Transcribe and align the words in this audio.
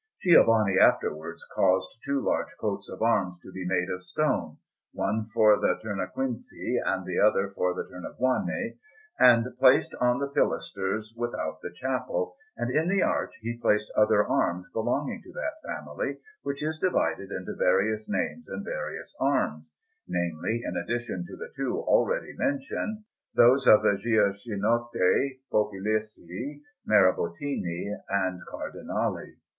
Giovanni 0.23 0.79
afterwards 0.79 1.43
caused 1.53 1.91
two 2.03 2.21
large 2.21 2.47
coats 2.59 2.89
of 2.89 3.03
arms 3.03 3.37
to 3.43 3.51
be 3.51 3.67
made 3.67 3.87
of 3.91 4.03
stone 4.03 4.57
one 4.93 5.27
for 5.31 5.57
the 5.59 5.75
Tornaquinci 5.79 6.77
and 6.83 7.05
the 7.05 7.19
other 7.19 7.49
for 7.51 7.75
the 7.75 7.83
Tornabuoni 7.83 8.79
and 9.19 9.55
placed 9.59 9.93
on 10.01 10.17
the 10.17 10.25
pilasters 10.29 11.13
without 11.15 11.61
the 11.61 11.71
chapel, 11.75 12.35
and 12.57 12.71
in 12.71 12.89
the 12.89 13.03
arch 13.03 13.31
he 13.41 13.59
placed 13.61 13.91
other 13.95 14.25
arms 14.27 14.65
belonging 14.73 15.21
to 15.21 15.31
that 15.33 15.61
family, 15.63 16.17
which 16.41 16.63
is 16.63 16.79
divided 16.79 17.29
into 17.31 17.53
various 17.53 18.09
names 18.09 18.47
and 18.49 18.65
various 18.65 19.15
arms 19.19 19.69
namely, 20.07 20.63
in 20.65 20.77
addition 20.77 21.23
to 21.27 21.35
the 21.37 21.51
two 21.55 21.77
already 21.77 22.33
mentioned, 22.37 23.03
those 23.35 23.67
of 23.67 23.83
the 23.83 23.99
Ghiachinotti, 24.03 25.41
Popoleschi, 25.51 26.61
Marabottini, 26.87 27.95
and 28.09 28.41
Cardinali. 28.51 29.33